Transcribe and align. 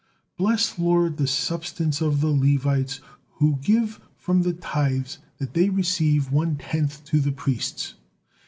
'Bless, 0.35 0.79
Lord, 0.79 1.17
the 1.17 1.27
substance 1.27 2.01
of 2.01 2.21
the 2.21 2.29
Levites 2.31 3.01
who 3.33 3.59
give 3.61 4.01
from 4.17 4.41
the 4.41 4.53
tithes 4.53 5.19
that 5.37 5.53
they 5.53 5.69
receive 5.69 6.31
one 6.31 6.55
tenth 6.57 7.03
to 7.05 7.19
the 7.19 7.31
priests. 7.31 7.93